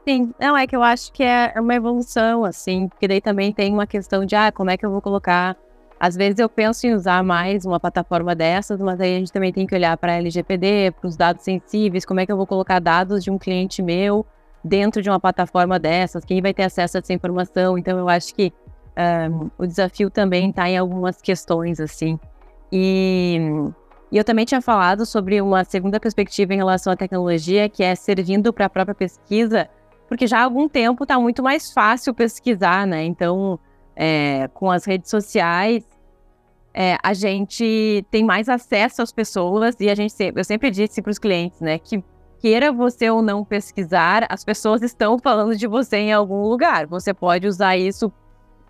[0.07, 3.73] Sim, não, é que eu acho que é uma evolução, assim, porque daí também tem
[3.73, 5.57] uma questão de, ah, como é que eu vou colocar
[6.01, 9.53] às vezes eu penso em usar mais uma plataforma dessas, mas aí a gente também
[9.53, 12.47] tem que olhar para a LGPD, para os dados sensíveis, como é que eu vou
[12.47, 14.25] colocar dados de um cliente meu
[14.65, 17.77] dentro de uma plataforma dessas, quem vai ter acesso a essa informação.
[17.77, 18.51] Então eu acho que
[19.31, 22.19] um, o desafio também está em algumas questões, assim.
[22.73, 23.39] E,
[24.11, 27.95] e eu também tinha falado sobre uma segunda perspectiva em relação à tecnologia, que é
[27.95, 29.69] servindo para a própria pesquisa,
[30.09, 33.05] porque já há algum tempo está muito mais fácil pesquisar, né?
[33.05, 33.59] Então,
[33.95, 35.85] é, com as redes sociais,
[36.75, 41.11] é, a gente tem mais acesso às pessoas e a gente eu sempre disse para
[41.11, 42.03] os clientes, né, que
[42.41, 46.87] queira você ou não pesquisar, as pessoas estão falando de você em algum lugar.
[46.87, 48.11] Você pode usar isso,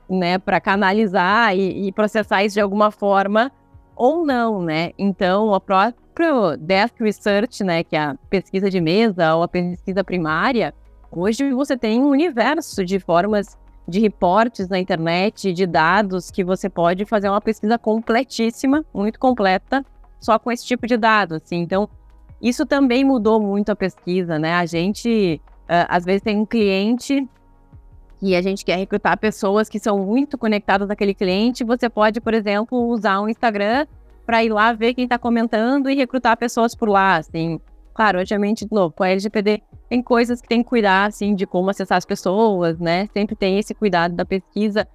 [0.08, 3.52] né, para canalizar e, e, processar isso de alguma forma
[4.00, 4.92] ou não, né?
[4.98, 10.02] Então, o próprio Desk Research, né, que é a pesquisa de mesa ou a pesquisa
[10.02, 10.72] primária,
[11.12, 16.70] hoje você tem um universo de formas de reportes na internet, de dados, que você
[16.70, 19.84] pode fazer uma pesquisa completíssima, muito completa,
[20.18, 21.42] só com esse tipo de dados.
[21.42, 21.58] Assim.
[21.58, 21.86] Então,
[22.40, 24.54] isso também mudou muito a pesquisa, né?
[24.54, 27.28] A gente, uh, às vezes, tem um cliente
[28.22, 31.64] e a gente quer recrutar pessoas que são muito conectadas àquele cliente.
[31.64, 33.86] Você pode, por exemplo, usar um Instagram
[34.26, 37.58] para ir lá ver quem está comentando e recrutar pessoas por lá, assim.
[37.94, 41.68] Claro, obviamente, novo, com a LGPD tem coisas que tem que cuidar, assim, de como
[41.68, 43.08] acessar as pessoas, né?
[43.12, 44.86] Sempre tem esse cuidado da pesquisa.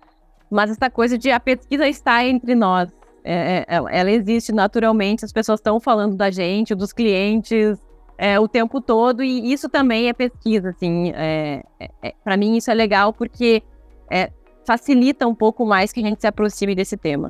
[0.49, 2.89] Mas essa coisa de a pesquisa está entre nós.
[3.23, 7.77] É, é, ela existe naturalmente, as pessoas estão falando da gente, dos clientes,
[8.17, 11.11] é, o tempo todo, e isso também é pesquisa, assim.
[11.15, 13.61] É, é, é Para mim, isso é legal porque
[14.09, 14.31] é,
[14.65, 17.29] facilita um pouco mais que a gente se aproxime desse tema.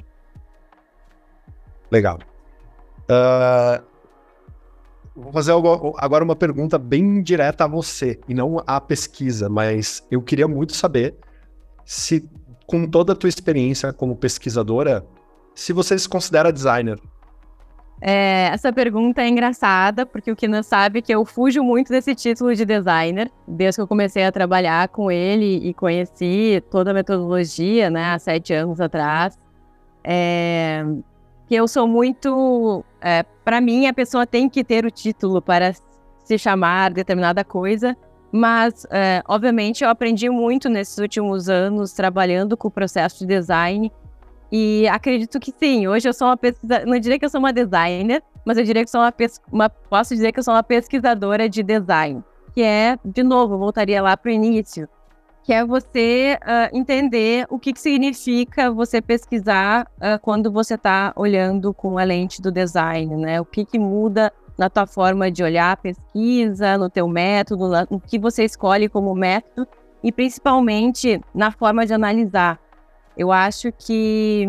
[1.92, 2.20] Legal.
[3.10, 3.84] Uh,
[5.16, 10.22] Vou fazer agora uma pergunta bem direta a você, e não à pesquisa, mas eu
[10.22, 11.16] queria muito saber
[11.86, 12.30] se,
[12.68, 15.06] com toda a tua experiência como pesquisadora,
[15.54, 17.00] se você se considera designer.
[18.02, 22.54] É, essa pergunta é engraçada, porque o Kinan sabe que eu fujo muito desse título
[22.54, 27.90] de designer, desde que eu comecei a trabalhar com ele e conheci toda a metodologia,
[27.90, 29.40] né, há sete anos atrás.
[30.04, 30.86] É,
[31.48, 32.84] que eu sou muito.
[33.02, 35.74] É, para mim, a pessoa tem que ter o título para
[36.24, 37.96] se chamar determinada coisa,
[38.32, 43.92] mas, é, obviamente, eu aprendi muito nesses últimos anos trabalhando com o processo de design.
[44.52, 47.52] E acredito que sim, hoje eu sou uma pesquisadora, não diria que eu sou uma
[47.52, 49.14] designer, mas eu diria que sou uma,
[49.52, 54.02] uma posso dizer que eu sou uma pesquisadora de design, que é, de novo, voltaria
[54.02, 54.88] lá para o início,
[55.44, 61.14] que é você uh, entender o que, que, significa você pesquisar uh, quando você está
[61.16, 63.40] olhando com a lente do design, né?
[63.40, 68.00] O que, que muda na tua forma de olhar a pesquisa, no teu método, no
[68.00, 69.68] que você escolhe como método
[70.04, 72.60] e principalmente na forma de analisar.
[73.18, 74.48] Eu acho que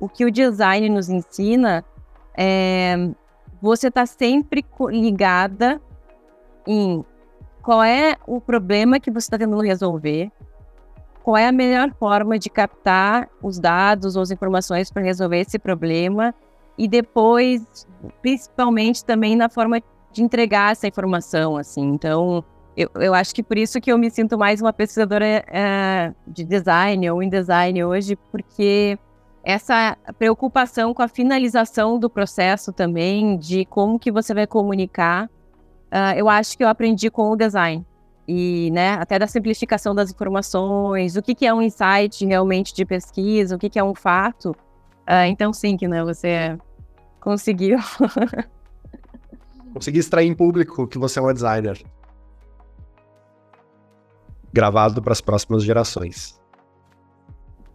[0.00, 1.84] o que o design nos ensina
[2.36, 3.10] é
[3.60, 5.80] você tá sempre ligada
[6.66, 7.04] em
[7.62, 10.30] qual é o problema que você está tentando resolver,
[11.22, 15.58] qual é a melhor forma de captar os dados ou as informações para resolver esse
[15.58, 16.34] problema
[16.78, 17.86] e depois,
[18.22, 21.82] principalmente também na forma de entregar essa informação, assim.
[21.82, 22.44] Então,
[22.78, 26.44] eu, eu acho que por isso que eu me sinto mais uma pesquisadora é, de
[26.44, 28.96] design ou em design hoje, porque
[29.42, 36.14] essa preocupação com a finalização do processo também, de como que você vai comunicar, uh,
[36.16, 37.84] eu acho que eu aprendi com o design.
[38.28, 42.84] E, né, até da simplificação das informações, o que, que é um insight realmente de
[42.84, 44.50] pesquisa, o que, que é um fato.
[44.50, 46.56] Uh, então, sim, que né, você
[47.20, 47.78] conseguiu.
[49.74, 51.82] Consegui extrair em público que você é uma designer.
[54.58, 56.36] Gravado para as próximas gerações.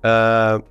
[0.03, 0.61] Uh,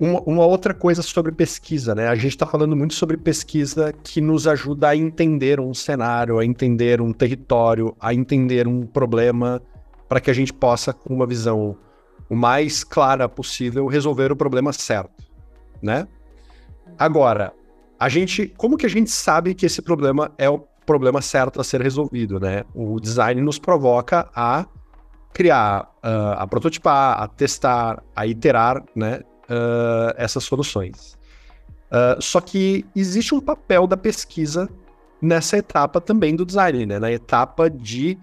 [0.00, 2.08] uma, uma, outra coisa sobre pesquisa, né?
[2.08, 6.46] A gente está falando muito sobre pesquisa que nos ajuda a entender um cenário, a
[6.46, 9.60] entender um território, a entender um problema,
[10.08, 11.76] para que a gente possa, com uma visão
[12.30, 15.24] o mais clara possível, resolver o problema certo,
[15.82, 16.08] né?
[16.98, 17.52] Agora,
[18.00, 21.64] a gente, como que a gente sabe que esse problema é o problema certo a
[21.64, 22.64] ser resolvido, né?
[22.74, 24.66] O design nos provoca a
[25.34, 29.20] criar, uh, a prototipar, a testar, a iterar, né?
[29.48, 31.16] uh, essas soluções.
[31.90, 34.68] Uh, só que existe um papel da pesquisa
[35.20, 36.98] nessa etapa também do design, né?
[36.98, 38.18] Na etapa de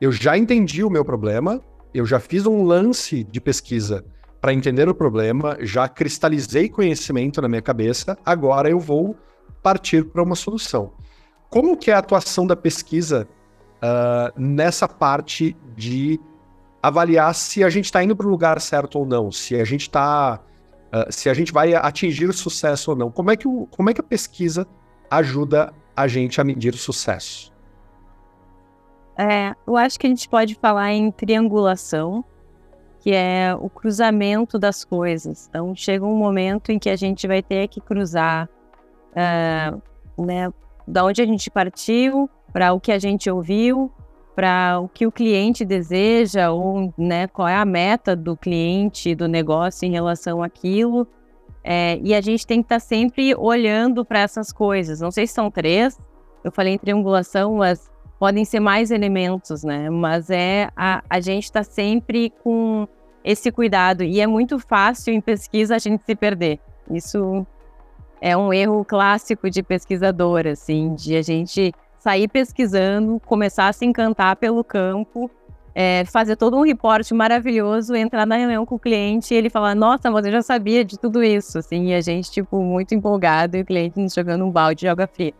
[0.00, 1.60] eu já entendi o meu problema,
[1.92, 4.04] eu já fiz um lance de pesquisa
[4.40, 9.16] para entender o problema, já cristalizei conhecimento na minha cabeça, agora eu vou
[9.62, 10.92] partir para uma solução.
[11.50, 13.28] Como que é a atuação da pesquisa
[13.76, 16.20] uh, nessa parte de
[16.82, 19.82] avaliar se a gente está indo para o lugar certo ou não, se a gente
[19.82, 20.40] está
[20.92, 23.10] uh, se a gente vai atingir sucesso ou não.
[23.10, 24.66] Como é, que o, como é que a pesquisa
[25.10, 27.52] ajuda a gente a medir o sucesso?
[29.16, 32.24] É, eu acho que a gente pode falar em triangulação,
[33.00, 35.48] que é o cruzamento das coisas.
[35.48, 38.48] Então, chega um momento em que a gente vai ter que cruzar,
[39.10, 40.52] uh, né,
[40.88, 43.92] da onde a gente partiu para o que a gente ouviu,
[44.34, 49.28] para o que o cliente deseja ou né, qual é a meta do cliente, do
[49.28, 51.06] negócio em relação àquilo.
[51.62, 55.00] É, e a gente tem que estar tá sempre olhando para essas coisas.
[55.00, 55.98] Não sei se são três,
[56.42, 59.90] eu falei em triangulação, mas podem ser mais elementos, né?
[59.90, 62.88] Mas é a, a gente está sempre com
[63.22, 64.02] esse cuidado.
[64.02, 66.58] E é muito fácil em pesquisa a gente se perder.
[66.90, 67.46] Isso
[68.20, 73.84] é um erro clássico de pesquisador, assim, de a gente sair pesquisando, começar a se
[73.84, 75.30] encantar pelo campo,
[75.74, 79.74] é, fazer todo um reporte maravilhoso, entrar na reunião com o cliente e ele falar,
[79.74, 83.56] nossa, mas eu já sabia de tudo isso, assim, e a gente, tipo, muito empolgado
[83.56, 85.34] e o cliente nos jogando um balde de água fria.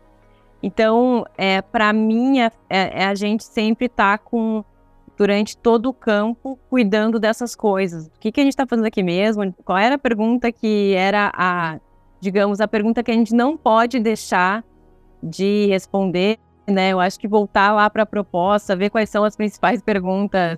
[0.61, 4.63] Então, é, para mim, é, é, a gente sempre tá com,
[5.17, 8.07] durante todo o campo, cuidando dessas coisas.
[8.07, 9.53] O que, que a gente está fazendo aqui mesmo?
[9.63, 11.79] Qual era a pergunta que era a,
[12.19, 14.63] digamos, a pergunta que a gente não pode deixar
[15.21, 16.89] de responder né?
[16.91, 20.57] Eu acho que voltar lá para a proposta, ver quais são as principais perguntas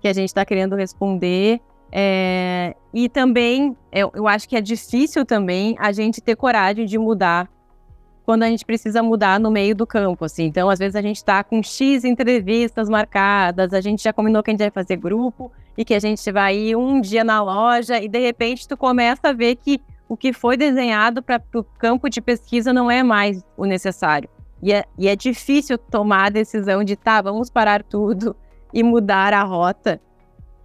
[0.00, 1.60] que a gente está querendo responder.
[1.90, 2.74] É...
[2.92, 7.48] E também, eu, eu acho que é difícil também a gente ter coragem de mudar
[8.24, 10.44] quando a gente precisa mudar no meio do campo, assim.
[10.44, 14.50] Então, às vezes a gente está com X entrevistas marcadas, a gente já combinou que
[14.50, 18.00] a gente vai fazer grupo e que a gente vai ir um dia na loja
[18.00, 19.80] e de repente tu começa a ver que
[20.12, 24.28] o que foi desenhado para o campo de pesquisa não é mais o necessário.
[24.62, 28.36] E é, e é difícil tomar a decisão de, tá, vamos parar tudo
[28.74, 29.98] e mudar a rota.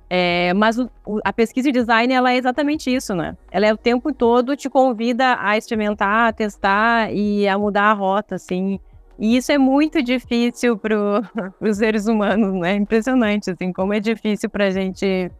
[0.09, 0.89] É, mas o,
[1.23, 3.37] a pesquisa de design, ela é exatamente isso, né?
[3.49, 7.93] Ela é o tempo todo te convida a experimentar, a testar e a mudar a
[7.93, 8.81] rota, assim.
[9.17, 10.97] E isso é muito difícil para
[11.61, 12.75] os seres humanos, né?
[12.75, 15.31] Impressionante, assim, como é difícil para a gente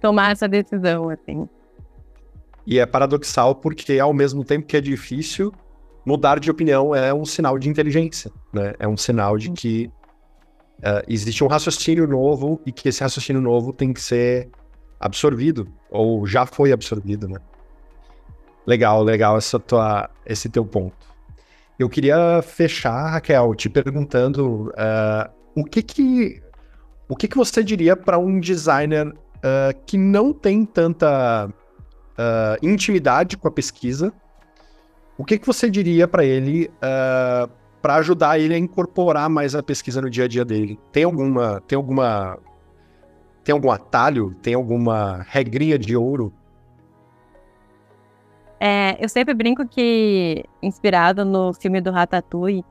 [0.00, 1.46] tomar essa decisão, assim.
[2.66, 5.52] E é paradoxal porque, ao mesmo tempo que é difícil,
[6.04, 8.74] mudar de opinião é um sinal de inteligência, né?
[8.78, 9.90] É um sinal de que
[10.78, 14.48] uh, existe um raciocínio novo e que esse raciocínio novo tem que ser
[15.00, 17.38] absorvido ou já foi absorvido, né?
[18.66, 21.12] Legal, legal essa tua, esse teu ponto.
[21.78, 26.42] Eu queria fechar, Raquel, te perguntando uh, o que que
[27.08, 31.52] o que que você diria para um designer uh, que não tem tanta
[32.62, 34.12] intimidade com a pesquisa,
[35.16, 37.48] o que, que você diria para ele uh, eh,
[37.80, 40.78] para ajudar ele a incorporar mais a pesquisa no dia a dia dele?
[40.90, 42.38] Tem alguma, tem alguma,
[43.44, 44.34] tem algum atalho?
[44.42, 46.32] Tem alguma regrinha de ouro?
[48.58, 52.64] É, eu sempre brinco que, inspirado no filme do Ratatouille,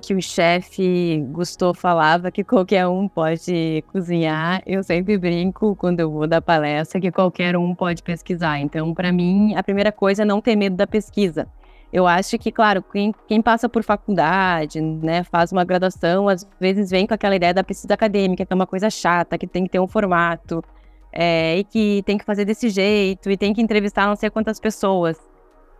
[0.00, 6.10] que o chefe Gusteau falava que qualquer um pode cozinhar, eu sempre brinco quando eu
[6.10, 8.60] vou dar palestra que qualquer um pode pesquisar.
[8.60, 11.48] Então, para mim, a primeira coisa é não ter medo da pesquisa.
[11.92, 16.90] Eu acho que, claro, quem, quem, passa por faculdade, né, faz uma graduação, às vezes
[16.90, 19.70] vem com aquela ideia da pesquisa acadêmica, que é uma coisa chata, que tem que
[19.70, 20.64] ter um formato,
[21.12, 24.58] é, e que tem que fazer desse jeito, e tem que entrevistar não sei quantas
[24.58, 25.18] pessoas.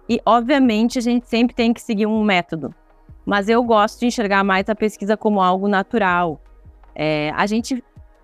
[0.06, 2.74] E, obviamente, a gente sempre tem que seguir um método
[3.24, 6.40] mas eu gosto de enxergar mais a pesquisa como algo natural.
[6.94, 7.82] É, a gente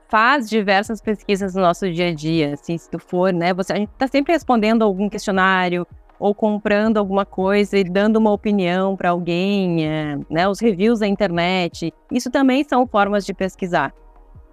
[0.08, 3.76] faz diversas pesquisas no nosso dia a dia, assim, se tu for, né, você, a
[3.76, 5.86] gente está sempre respondendo algum questionário
[6.18, 11.06] ou comprando alguma coisa e dando uma opinião para alguém, é, né, os reviews da
[11.06, 13.94] internet, isso também são formas de pesquisar.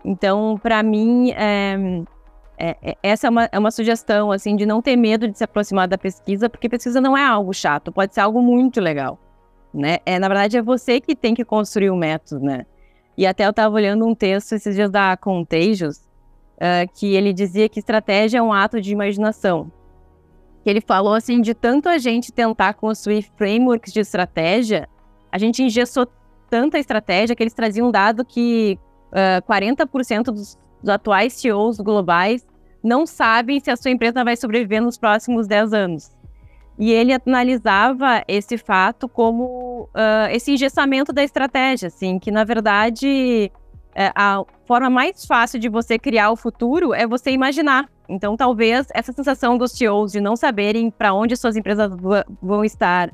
[0.03, 2.03] Então, para mim, é,
[2.57, 5.43] é, é, essa é uma, é uma sugestão, assim, de não ter medo de se
[5.43, 9.17] aproximar da pesquisa, porque pesquisa não é algo chato, pode ser algo muito legal
[9.75, 9.97] né?
[10.05, 12.65] É, na verdade, é você que tem que construir o método, né?
[13.17, 15.97] E até eu estava olhando um texto esses dias da Contagious,
[16.55, 19.71] uh, que ele dizia que estratégia é um ato de imaginação.
[20.65, 24.89] Ele falou assim, de tanto a gente tentar construir frameworks de estratégia,
[25.31, 26.07] a gente engessou
[26.49, 28.79] tanta estratégia que eles traziam um dado que
[29.11, 32.45] uh, 40% dos, dos atuais CEOs globais
[32.83, 36.14] não sabem se a sua empresa vai sobreviver nos próximos 10 anos.
[36.77, 43.51] E ele analisava esse fato como uh, esse engessamento da estratégia, assim, que na verdade
[43.95, 47.89] é, a forma mais fácil de você criar o futuro é você imaginar.
[48.09, 51.89] Então, talvez essa sensação dos CEOs de não saberem para onde suas empresas
[52.41, 53.11] vão estar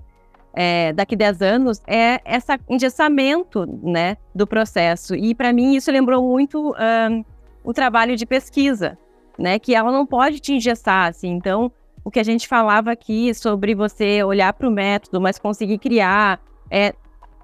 [0.54, 5.16] é, daqui a 10 anos é esse engessamento né, do processo.
[5.16, 7.24] E para mim isso lembrou muito um,
[7.64, 8.98] o trabalho de pesquisa,
[9.38, 11.10] né, que ela não pode te engessar.
[11.10, 11.30] Assim.
[11.30, 11.72] Então,
[12.04, 16.40] o que a gente falava aqui sobre você olhar para o método, mas conseguir criar.
[16.70, 16.94] É,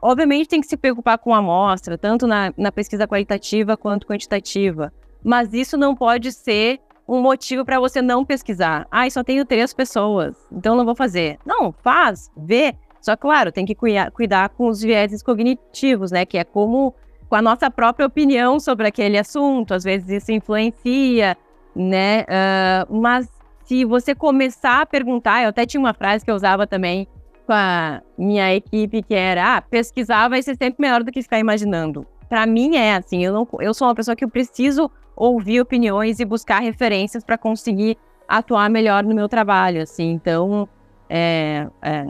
[0.01, 4.91] obviamente tem que se preocupar com a amostra, tanto na, na pesquisa qualitativa quanto quantitativa.
[5.24, 8.88] Mas isso não pode ser um motivo para você não pesquisar.
[8.91, 11.38] Ah, só tenho três pessoas, então não vou fazer.
[11.45, 12.76] Não, faz, vê.
[12.99, 16.26] Só claro, tem que cuidar, cuidar com os vieses cognitivos, né?
[16.26, 16.93] Que é como
[17.30, 21.38] com a nossa própria opinião sobre aquele assunto, às vezes isso influencia,
[21.76, 22.24] né?
[22.24, 23.30] Uh, mas
[23.68, 27.05] se você começar a perguntar, eu até tinha uma frase que eu usava também
[27.45, 31.38] com a minha equipe, que era, ah, pesquisar vai ser sempre melhor do que ficar
[31.38, 32.07] imaginando.
[32.30, 36.20] Para mim é assim, eu, não, eu sou uma pessoa que eu preciso ouvir opiniões
[36.20, 40.11] e buscar referências para conseguir atuar melhor no meu trabalho, assim.
[40.11, 40.68] Então,
[41.09, 42.07] é, é,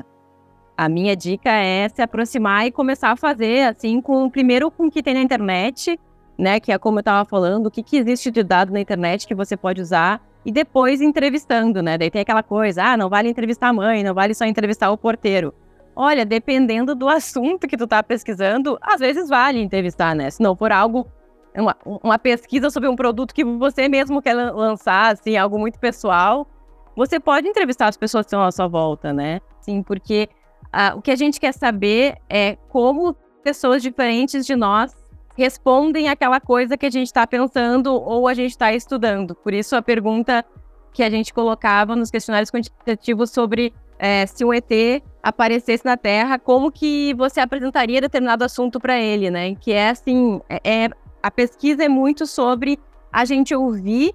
[0.76, 4.92] a minha dica é se aproximar e começar a fazer, assim, com primeiro com o
[4.92, 6.00] que tem na internet,
[6.38, 6.60] né?
[6.60, 9.34] Que é como eu estava falando, o que, que existe de dado na internet que
[9.34, 11.98] você pode usar, e depois entrevistando, né?
[11.98, 14.98] Daí tem aquela coisa, ah, não vale entrevistar a mãe, não vale só entrevistar o
[14.98, 15.54] porteiro.
[15.94, 20.30] Olha, dependendo do assunto que tu tá pesquisando, às vezes vale entrevistar, né?
[20.30, 21.06] Se não for algo,
[21.54, 26.48] uma, uma pesquisa sobre um produto que você mesmo quer lançar, assim, algo muito pessoal,
[26.96, 29.42] você pode entrevistar as pessoas que estão à sua volta, né?
[29.60, 30.30] Sim, porque
[30.72, 34.96] ah, o que a gente quer saber é como pessoas diferentes de nós
[35.38, 39.36] respondem aquela coisa que a gente está pensando ou a gente está estudando.
[39.36, 40.44] Por isso a pergunta
[40.92, 46.40] que a gente colocava nos questionários quantitativos sobre é, se um ET aparecesse na Terra,
[46.40, 49.54] como que você apresentaria determinado assunto para ele, né?
[49.56, 50.90] Que é assim, é, é,
[51.22, 52.80] a pesquisa é muito sobre
[53.14, 54.14] a gente ouvir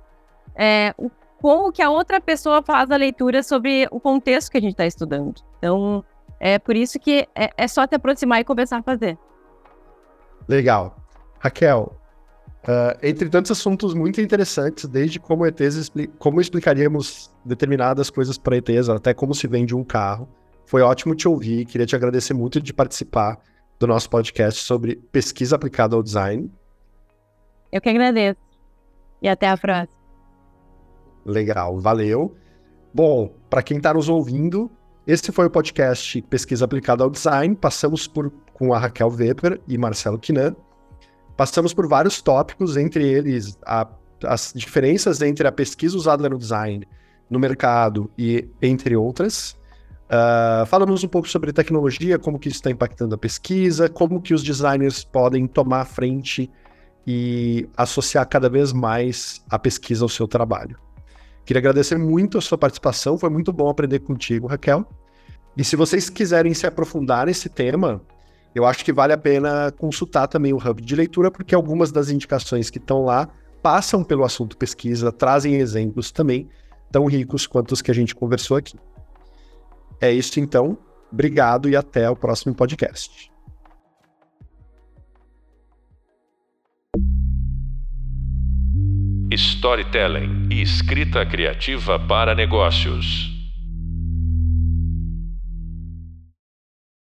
[0.56, 1.10] é, o,
[1.40, 4.86] como que a outra pessoa faz a leitura sobre o contexto que a gente está
[4.86, 5.40] estudando.
[5.58, 6.04] Então,
[6.40, 9.18] é por isso que é, é só te aproximar e começar a fazer.
[10.48, 11.01] Legal.
[11.42, 11.92] Raquel,
[12.62, 18.56] uh, entre tantos assuntos muito interessantes, desde como ETs expli como explicaríamos determinadas coisas para
[18.56, 20.28] ETs, até como se vende um carro.
[20.64, 23.40] Foi ótimo te ouvir, queria te agradecer muito de participar
[23.76, 26.48] do nosso podcast sobre pesquisa aplicada ao design.
[27.72, 28.38] Eu que agradeço.
[29.20, 30.00] E até a próxima.
[31.26, 32.36] Legal, valeu.
[32.94, 34.70] Bom, para quem está nos ouvindo,
[35.04, 37.56] esse foi o podcast Pesquisa Aplicada ao Design.
[37.56, 40.54] Passamos por, com a Raquel Weber e Marcelo Quinan.
[41.42, 43.84] Passamos por vários tópicos, entre eles a,
[44.22, 46.86] as diferenças entre a pesquisa usada no design,
[47.28, 49.58] no mercado e entre outras.
[50.04, 54.32] Uh, falamos um pouco sobre tecnologia, como que isso está impactando a pesquisa, como que
[54.32, 56.48] os designers podem tomar frente
[57.04, 60.78] e associar cada vez mais a pesquisa ao seu trabalho.
[61.44, 64.86] Queria agradecer muito a sua participação, foi muito bom aprender contigo, Raquel.
[65.56, 68.00] E se vocês quiserem se aprofundar nesse tema,
[68.54, 72.10] eu acho que vale a pena consultar também o Hub de leitura, porque algumas das
[72.10, 73.28] indicações que estão lá
[73.62, 76.48] passam pelo assunto pesquisa, trazem exemplos também
[76.90, 78.76] tão ricos quanto os que a gente conversou aqui.
[80.00, 80.76] É isso então,
[81.10, 83.30] obrigado e até o próximo podcast.
[89.30, 93.41] Storytelling e escrita criativa para negócios.